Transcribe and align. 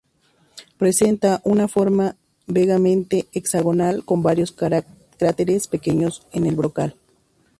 Presenta 0.79 1.41
una 1.43 1.67
forma 1.67 2.15
vagamente 2.47 3.27
hexagonal, 3.33 4.03
con 4.03 4.23
varios 4.23 4.51
cráteres 4.51 5.67
pequeños 5.67 6.25
en 6.33 6.47
el 6.47 6.55
brocal. 6.55 6.95